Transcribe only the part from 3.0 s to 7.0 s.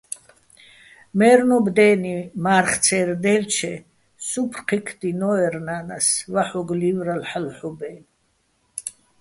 დაჲლ'ჩე სუფრ ქჵექდინო́ერ ნა́ნას, ვაჰ̦ოგო̆